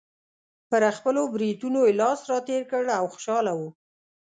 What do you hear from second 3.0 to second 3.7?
خوشحاله و.